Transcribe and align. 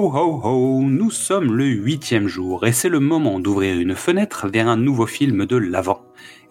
Ho 0.00 0.12
ho 0.14 0.40
ho, 0.44 0.80
nous 0.80 1.10
sommes 1.10 1.56
le 1.56 1.64
huitième 1.64 2.28
jour 2.28 2.64
et 2.64 2.70
c'est 2.70 2.88
le 2.88 3.00
moment 3.00 3.40
d'ouvrir 3.40 3.80
une 3.80 3.96
fenêtre 3.96 4.46
vers 4.46 4.68
un 4.68 4.76
nouveau 4.76 5.06
film 5.06 5.44
de 5.44 5.56
l'Avent. 5.56 6.02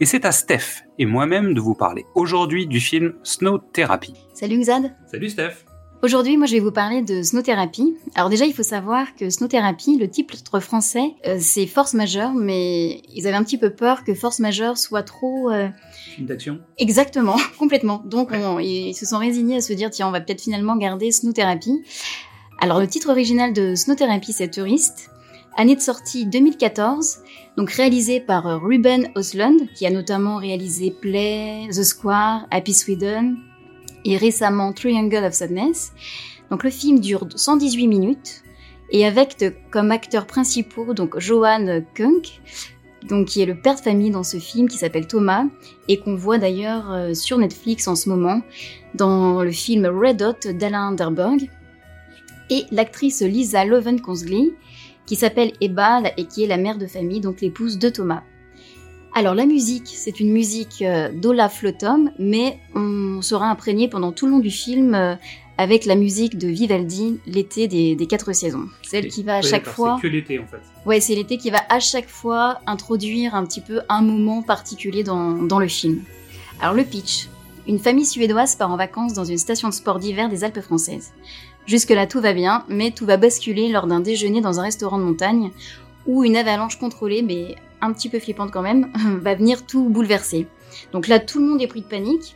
Et 0.01 0.05
c'est 0.05 0.25
à 0.25 0.33
Steph 0.33 0.83
et 0.99 1.05
moi-même 1.05 1.53
de 1.53 1.61
vous 1.61 1.73
parler 1.73 2.05
aujourd'hui 2.13 2.67
du 2.67 2.81
film 2.81 3.13
Snow 3.23 3.57
Therapy. 3.57 4.15
Salut 4.33 4.59
Xad 4.59 4.93
Salut 5.09 5.29
Steph 5.29 5.63
Aujourd'hui, 6.03 6.35
moi, 6.35 6.45
je 6.45 6.55
vais 6.55 6.59
vous 6.59 6.73
parler 6.73 7.01
de 7.01 7.23
Snow 7.23 7.41
Therapy. 7.41 7.95
Alors 8.15 8.29
déjà, 8.29 8.45
il 8.45 8.53
faut 8.53 8.63
savoir 8.63 9.15
que 9.15 9.29
Snow 9.29 9.47
Therapy, 9.47 9.97
le 9.97 10.09
titre 10.09 10.59
français, 10.59 11.15
euh, 11.25 11.37
c'est 11.39 11.67
Force 11.67 11.93
Majeure, 11.93 12.33
mais 12.33 13.01
ils 13.15 13.27
avaient 13.27 13.37
un 13.37 13.43
petit 13.43 13.57
peu 13.57 13.69
peur 13.69 14.03
que 14.03 14.13
Force 14.13 14.39
Majeure 14.39 14.77
soit 14.77 15.03
trop... 15.03 15.49
Euh... 15.49 15.69
Film 16.15 16.27
d'action 16.27 16.59
Exactement, 16.77 17.37
complètement. 17.57 18.03
Donc, 18.05 18.29
on, 18.33 18.59
ils 18.59 18.93
se 18.93 19.05
sont 19.05 19.17
résignés 19.17 19.55
à 19.55 19.61
se 19.61 19.71
dire, 19.71 19.89
tiens, 19.89 20.09
on 20.09 20.11
va 20.11 20.19
peut-être 20.19 20.41
finalement 20.41 20.75
garder 20.75 21.11
Snow 21.11 21.31
Therapy. 21.31 21.81
Alors, 22.59 22.79
le 22.79 22.87
titre 22.87 23.09
original 23.11 23.53
de 23.53 23.75
Snow 23.75 23.93
Therapy, 23.93 24.33
c'est 24.33 24.49
Touriste. 24.49 25.11
Année 25.57 25.75
de 25.75 25.81
sortie 25.81 26.25
2014, 26.25 27.19
donc 27.55 27.69
réalisé 27.71 28.19
par 28.19 28.47
euh, 28.47 28.57
Ruben 28.57 29.09
Ostlund, 29.15 29.67
qui 29.75 29.85
a 29.85 29.91
notamment 29.91 30.37
réalisé 30.37 30.89
Play, 30.91 31.67
The 31.69 31.83
Square, 31.83 32.47
Happy 32.49 32.73
Sweden, 32.73 33.37
et 34.05 34.17
récemment 34.17 34.73
Triangle 34.73 35.23
of 35.23 35.33
Sadness. 35.33 35.93
Donc 36.49 36.63
le 36.63 36.71
film 36.71 36.99
dure 36.99 37.27
118 37.35 37.87
minutes 37.87 38.43
et 38.89 39.05
avec 39.05 39.43
comme 39.69 39.91
acteurs 39.91 40.25
principaux 40.25 40.93
donc 40.93 41.19
Johan 41.19 41.81
Kunk, 41.93 42.41
donc 43.07 43.27
qui 43.27 43.41
est 43.41 43.45
le 43.45 43.59
père 43.59 43.75
de 43.75 43.81
famille 43.81 44.11
dans 44.11 44.23
ce 44.23 44.37
film 44.37 44.67
qui 44.69 44.77
s'appelle 44.77 45.07
Thomas 45.07 45.45
et 45.87 45.99
qu'on 45.99 46.15
voit 46.15 46.37
d'ailleurs 46.37 46.91
euh, 46.91 47.13
sur 47.13 47.37
Netflix 47.37 47.87
en 47.87 47.95
ce 47.95 48.09
moment 48.09 48.41
dans 48.95 49.43
le 49.43 49.51
film 49.51 49.85
Red 49.85 50.21
Hot 50.21 50.53
d'Alain 50.53 50.93
Derberg 50.93 51.49
et 52.49 52.65
l'actrice 52.71 53.21
Lisa 53.21 53.65
loven 53.65 53.99
qui 55.05 55.15
s'appelle 55.15 55.53
Eba 55.61 56.01
et 56.17 56.25
qui 56.25 56.43
est 56.43 56.47
la 56.47 56.57
mère 56.57 56.77
de 56.77 56.87
famille 56.87 57.21
donc 57.21 57.41
l'épouse 57.41 57.77
de 57.77 57.89
Thomas. 57.89 58.23
Alors 59.13 59.33
la 59.33 59.47
musique, 59.47 59.87
c'est 59.87 60.19
une 60.19 60.31
musique 60.31 60.83
euh, 60.83 61.09
d'Olaf 61.11 61.57
Flotom, 61.57 62.11
mais 62.19 62.59
on 62.75 63.21
sera 63.23 63.49
imprégné 63.49 63.87
pendant 63.87 64.11
tout 64.11 64.27
le 64.27 64.33
long 64.33 64.39
du 64.39 64.51
film 64.51 64.93
euh, 64.93 65.15
avec 65.57 65.85
la 65.85 65.95
musique 65.95 66.37
de 66.37 66.47
Vivaldi, 66.47 67.19
l'été 67.25 67.67
des, 67.67 68.07
quatre 68.07 68.31
saisons. 68.33 68.67
Celle 68.83 69.07
qui 69.07 69.23
va 69.23 69.37
à 69.37 69.41
chaque 69.41 69.65
fois. 69.65 69.97
C'est 69.99 70.07
que 70.07 70.13
l'été 70.13 70.37
en 70.37 70.45
fait. 70.45 70.61
Ouais, 70.85 70.99
c'est 70.99 71.15
l'été 71.15 71.37
qui 71.37 71.49
va 71.49 71.61
à 71.69 71.79
chaque 71.79 72.07
fois 72.07 72.59
introduire 72.67 73.33
un 73.33 73.43
petit 73.45 73.61
peu 73.61 73.81
un 73.89 74.03
moment 74.03 74.43
particulier 74.43 75.03
dans, 75.03 75.33
dans 75.33 75.57
le 75.57 75.67
film. 75.67 76.03
Alors 76.61 76.75
le 76.75 76.83
pitch. 76.83 77.27
Une 77.67 77.79
famille 77.79 78.05
suédoise 78.05 78.55
part 78.55 78.71
en 78.71 78.77
vacances 78.77 79.13
dans 79.13 79.25
une 79.25 79.37
station 79.37 79.67
de 79.67 79.73
sport 79.73 79.99
d'hiver 79.99 80.29
des 80.29 80.43
Alpes 80.43 80.61
françaises. 80.61 81.11
Jusque-là 81.67 82.07
tout 82.07 82.21
va 82.21 82.33
bien, 82.33 82.63
mais 82.69 82.91
tout 82.91 83.05
va 83.05 83.17
basculer 83.17 83.69
lors 83.69 83.87
d'un 83.87 83.99
déjeuner 83.99 84.39
dans 84.39 84.59
un 84.59 84.63
restaurant 84.63 84.97
de 84.97 85.03
montagne 85.03 85.51
où 86.05 86.23
une 86.23 86.37
avalanche 86.37 86.79
contrôlée, 86.79 87.21
mais 87.21 87.55
un 87.81 87.91
petit 87.91 88.09
peu 88.09 88.19
flippante 88.19 88.51
quand 88.51 88.61
même, 88.61 88.91
va 89.21 89.35
venir 89.35 89.65
tout 89.65 89.89
bouleverser. 89.89 90.47
Donc 90.93 91.07
là, 91.07 91.19
tout 91.19 91.39
le 91.39 91.45
monde 91.45 91.61
est 91.61 91.67
pris 91.67 91.81
de 91.81 91.87
panique. 91.87 92.35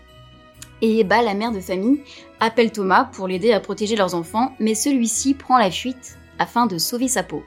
Et 0.81 1.03
bah, 1.03 1.21
la 1.21 1.33
mère 1.33 1.51
de 1.51 1.59
famille 1.59 2.01
appelle 2.39 2.71
Thomas 2.71 3.05
pour 3.05 3.27
l'aider 3.27 3.53
à 3.53 3.59
protéger 3.59 3.95
leurs 3.95 4.15
enfants, 4.15 4.55
mais 4.59 4.75
celui-ci 4.75 5.35
prend 5.35 5.57
la 5.57 5.69
fuite 5.69 6.17
afin 6.39 6.65
de 6.65 6.77
sauver 6.77 7.07
sa 7.07 7.23
peau. 7.23 7.43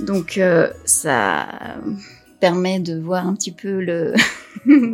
Donc 0.00 0.38
euh, 0.38 0.70
ça 0.84 1.46
permet 2.40 2.78
de 2.78 2.98
voir 2.98 3.26
un 3.26 3.34
petit 3.34 3.52
peu 3.52 3.80
le... 3.80 4.14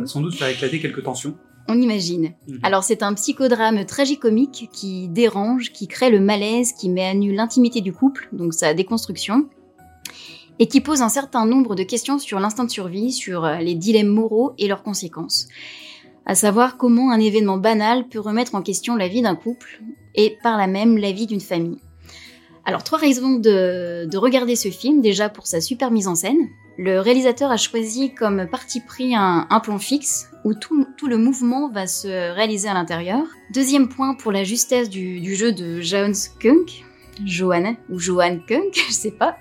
sans 0.05 0.21
doute 0.21 0.35
faire 0.35 0.47
éclater 0.47 0.79
quelques 0.79 1.03
tensions. 1.03 1.37
On 1.71 1.81
imagine. 1.81 2.33
Mhm. 2.47 2.59
Alors 2.63 2.83
c'est 2.83 3.01
un 3.01 3.13
psychodrame 3.13 3.85
tragicomique 3.85 4.69
qui 4.73 5.07
dérange, 5.07 5.71
qui 5.71 5.87
crée 5.87 6.09
le 6.09 6.19
malaise, 6.19 6.73
qui 6.73 6.89
met 6.89 7.05
à 7.05 7.13
nu 7.13 7.33
l'intimité 7.33 7.79
du 7.79 7.93
couple, 7.93 8.27
donc 8.33 8.53
sa 8.53 8.73
déconstruction 8.73 9.45
et 10.59 10.67
qui 10.67 10.81
pose 10.81 11.01
un 11.01 11.09
certain 11.09 11.45
nombre 11.45 11.75
de 11.75 11.83
questions 11.83 12.19
sur 12.19 12.39
l'instinct 12.39 12.65
de 12.65 12.69
survie, 12.69 13.11
sur 13.11 13.45
euh, 13.45 13.57
les 13.57 13.73
dilemmes 13.73 14.09
moraux 14.09 14.53
et 14.59 14.67
leurs 14.67 14.83
conséquences. 14.83 15.47
À 16.25 16.35
savoir 16.35 16.77
comment 16.77 17.09
un 17.09 17.19
événement 17.19 17.57
banal 17.57 18.07
peut 18.07 18.19
remettre 18.19 18.53
en 18.53 18.61
question 18.61 18.95
la 18.95 19.07
vie 19.07 19.23
d'un 19.23 19.35
couple 19.35 19.81
et 20.13 20.37
par 20.43 20.57
là 20.57 20.67
même 20.67 20.97
la 20.97 21.11
vie 21.11 21.25
d'une 21.25 21.41
famille. 21.41 21.79
Alors 22.65 22.83
trois 22.83 22.99
raisons 22.99 23.39
de, 23.39 24.17
regarder 24.17 24.55
ce 24.55 24.69
film, 24.69 25.01
déjà 25.01 25.29
pour 25.29 25.47
sa 25.47 25.61
super 25.61 25.91
mise 25.91 26.07
en 26.07 26.15
scène. 26.15 26.49
Le 26.77 26.99
réalisateur 26.99 27.51
a 27.51 27.57
choisi 27.57 28.13
comme 28.13 28.47
parti 28.47 28.81
pris 28.81 29.15
un, 29.15 29.47
plan 29.63 29.77
fixe 29.77 30.29
où 30.45 30.53
tout, 30.53 30.85
le 31.07 31.17
mouvement 31.17 31.69
va 31.69 31.87
se 31.87 32.07
réaliser 32.33 32.69
à 32.69 32.73
l'intérieur. 32.73 33.23
Deuxième 33.53 33.89
point 33.89 34.13
pour 34.15 34.31
la 34.31 34.43
justesse 34.43 34.89
du, 34.89 35.35
jeu 35.35 35.51
de 35.51 35.81
Jaons 35.81 36.11
Kunk, 36.39 36.85
Johan 37.25 37.75
ou 37.89 37.99
Johan 37.99 38.39
Kunk, 38.47 38.73
je 38.87 38.91
sais 38.91 39.11
pas. 39.11 39.37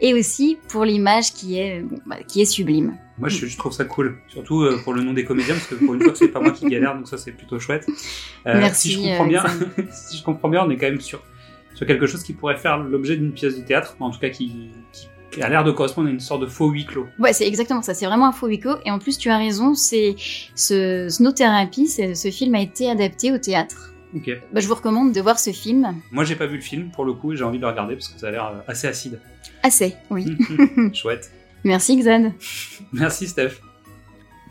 Et 0.00 0.14
aussi 0.14 0.58
pour 0.68 0.84
l'image 0.84 1.32
qui 1.32 1.58
est 1.58 1.84
bah, 2.06 2.16
qui 2.26 2.42
est 2.42 2.46
sublime. 2.46 2.96
Moi, 3.18 3.28
je, 3.28 3.56
trouve 3.56 3.72
ça 3.72 3.84
cool, 3.84 4.18
surtout 4.26 4.62
euh, 4.62 4.80
pour 4.82 4.94
le 4.94 5.02
nom 5.02 5.12
des 5.12 5.24
comédiens, 5.24 5.54
parce 5.54 5.66
que 5.66 5.74
pour 5.74 5.94
une 5.94 6.02
fois, 6.02 6.12
c'est 6.14 6.28
pas 6.28 6.40
moi 6.40 6.50
qui 6.50 6.66
galère, 6.66 6.96
donc 6.96 7.06
ça, 7.06 7.18
c'est 7.18 7.30
plutôt 7.30 7.60
chouette. 7.60 7.86
Euh, 8.46 8.58
Merci. 8.58 8.88
Si 8.88 8.94
je 8.94 9.08
comprends 9.10 9.26
bien, 9.26 9.44
si 9.92 10.16
je 10.16 10.24
comprends 10.24 10.48
bien, 10.48 10.64
on 10.64 10.70
est 10.70 10.76
quand 10.76 10.88
même 10.88 11.00
sur 11.00 11.22
quelque 11.84 12.06
chose 12.06 12.22
qui 12.22 12.32
pourrait 12.32 12.56
faire 12.56 12.78
l'objet 12.78 13.16
d'une 13.16 13.32
pièce 13.32 13.56
de 13.56 13.62
théâtre, 13.62 13.96
en 14.00 14.10
tout 14.10 14.18
cas 14.18 14.28
qui, 14.28 14.70
qui 15.30 15.42
a 15.42 15.48
l'air 15.48 15.64
de 15.64 15.72
correspondre 15.72 16.08
à 16.08 16.10
une 16.10 16.20
sorte 16.20 16.42
de 16.42 16.46
faux 16.46 16.70
huis 16.70 16.86
clos. 16.86 17.06
Ouais, 17.18 17.32
c'est 17.32 17.46
exactement 17.46 17.82
ça. 17.82 17.94
C'est 17.94 18.06
vraiment 18.06 18.28
un 18.28 18.32
faux 18.32 18.46
huis 18.46 18.60
clos. 18.60 18.76
Et 18.84 18.90
en 18.90 18.98
plus, 18.98 19.18
tu 19.18 19.30
as 19.30 19.38
raison. 19.38 19.74
C'est 19.74 20.14
ce 20.54 21.08
Snow 21.08 21.32
Therapy. 21.32 21.88
Ce 21.88 22.30
film 22.30 22.54
a 22.54 22.60
été 22.60 22.90
adapté 22.90 23.32
au 23.32 23.38
théâtre. 23.38 23.92
Bah, 24.52 24.60
je 24.60 24.68
vous 24.68 24.74
recommande 24.74 25.12
de 25.12 25.20
voir 25.20 25.38
ce 25.38 25.50
film. 25.50 25.94
Moi, 26.10 26.24
j'ai 26.24 26.36
pas 26.36 26.46
vu 26.46 26.56
le 26.56 26.62
film 26.62 26.90
pour 26.90 27.04
le 27.04 27.14
coup 27.14 27.32
et 27.32 27.36
j'ai 27.36 27.44
envie 27.44 27.58
de 27.58 27.62
le 27.62 27.68
regarder 27.68 27.94
parce 27.94 28.08
que 28.08 28.20
ça 28.20 28.28
a 28.28 28.30
l'air 28.30 28.46
euh, 28.46 28.60
assez 28.66 28.86
acide. 28.86 29.18
Assez, 29.62 29.94
oui. 30.10 30.36
Chouette. 30.92 31.32
Merci 31.64 31.96
Xan. 31.96 32.32
Merci 32.92 33.28
Steph. 33.28 33.60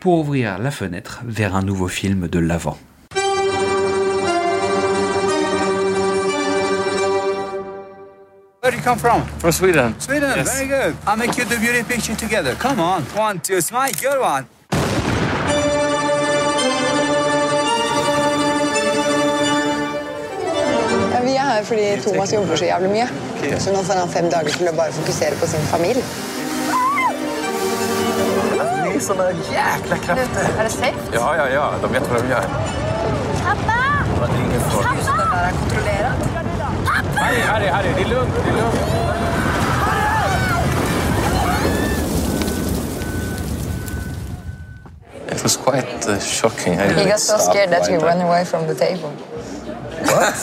pour 0.00 0.20
ouvrir 0.20 0.58
la 0.58 0.70
fenêtre 0.70 1.22
vers 1.24 1.54
un 1.54 1.62
nouveau 1.62 1.88
film 1.88 2.28
de 2.28 2.38
l'avant. 2.38 2.78
Where 8.62 8.72
do 8.72 8.76
you 8.76 8.82
come 8.82 8.98
from? 8.98 9.22
From 9.38 9.52
Sweden. 9.52 9.94
Sweden, 9.98 10.32
yes. 10.36 10.54
very 10.54 10.68
good. 10.68 10.96
I'll 11.06 11.16
make 11.16 11.36
you 11.38 11.44
the 11.44 11.58
beauty 11.58 11.82
picture 11.82 12.14
together. 12.14 12.54
Come 12.56 12.80
on. 12.80 13.02
One, 13.16 13.40
two, 13.40 13.60
smile. 13.60 13.92
Good 14.00 14.20
one. 14.20 14.46
her 21.58 21.64
fordi 21.64 22.00
Thomas 22.04 22.32
jobber 22.32 22.56
så 22.56 22.64
jævlig 22.64 22.90
mye. 22.90 23.08
Så 23.60 23.72
nå 23.72 23.82
får 23.82 23.94
han 23.94 24.08
fem 24.08 24.30
dager 24.30 24.58
til 24.58 24.68
å 24.70 24.74
bare 24.76 24.92
fokusere 24.92 25.38
på 25.40 25.46
sin 25.46 25.64
familie. 25.72 26.02
Ni 28.98 29.04
är 29.04 29.06
såna 29.06 29.30
jäkla 29.30 29.96
krafter. 29.96 30.58
Är 30.58 30.64
det 30.64 30.70
safe? 30.70 30.94
Ja, 31.12 31.36
ja, 31.36 31.48
ja. 31.48 31.72
De 31.82 31.92
vet 31.92 32.10
vad 32.10 32.22
de 32.22 32.28
gör. 32.28 32.42
Pappa! 33.44 34.26
Det 34.26 34.38
är 34.38 34.46
ingen 34.46 34.60
fara. 34.60 34.82
Pappa! 34.82 35.50
Kontrollerat. 35.50 36.16
Pappa! 36.84 37.20
Harry, 37.20 37.40
Harry, 37.40 37.66
Harry. 37.66 37.88
Det 37.96 38.02
är 38.02 38.08
lugnt. 38.08 38.34
Det 38.44 38.50
är 38.50 38.56
lugnt. 38.56 38.74
It 45.32 45.42
was 45.42 45.56
quite 45.56 46.08
uh, 46.08 46.18
shocking. 46.18 46.78
He 46.78 47.04
got 47.04 47.20
so 47.20 47.38
scared 47.38 47.70
that 47.70 47.86
he 47.88 47.96
ran 47.96 48.20
away 48.20 48.44
from 48.44 48.66
the 48.66 48.74
table. 48.74 49.10
What? 50.06 50.34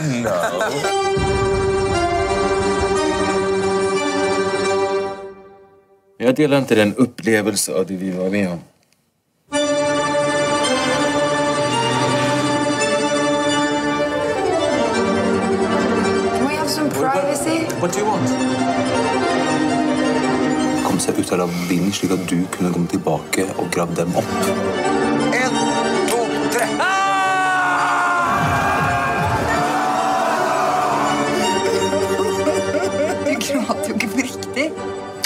no. 1.30 1.35
Jag 6.26 6.34
delar 6.34 6.58
inte 6.58 6.74
den 6.74 6.94
upplevelse 6.94 7.74
av 7.74 7.86
det 7.86 7.94
vi 7.94 8.10
var 8.10 8.30
med 8.30 8.50
om. 8.50 8.58
Can 16.30 16.48
we 16.48 16.54
have 16.56 16.68
some 16.68 16.90
privacy? 16.90 17.66
What 17.80 17.92
do 17.92 17.98
you 17.98 18.06
want? 18.08 18.30
Kom 20.86 20.98
seg 20.98 21.18
ut 21.18 21.32
av 21.32 21.68
vinden 21.68 21.92
slik 21.92 22.10
at 22.10 22.28
du 22.28 22.42
kunne 22.56 22.72
komme 22.74 22.90
tilbake 22.90 23.46
og 23.56 23.70
grave 23.70 23.94
dem 23.94 24.16
opp. 24.18 24.34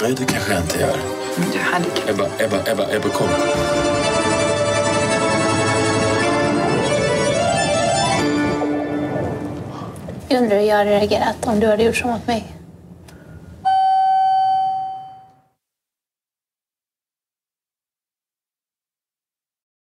Nej, 0.01 0.15
det 0.17 0.25
kanske 0.25 0.53
jag 0.53 0.61
inte 0.61 0.79
gör. 0.79 0.97
Du 1.53 1.59
hade 1.59 1.85
kunnat. 1.85 2.09
Ebba, 2.09 2.25
Ebba, 2.39 2.71
Ebba, 2.71 2.95
Ebba, 2.95 3.09
kom. 3.09 3.27
Jag 10.29 10.41
undrar 10.41 10.57
hur 10.59 10.65
jag 10.65 10.77
hade 10.77 10.89
reagerat 10.91 11.47
om 11.47 11.59
du 11.59 11.67
hade 11.67 11.83
gjort 11.83 11.95
så 11.95 12.07
mot 12.07 12.27
mig. 12.27 12.60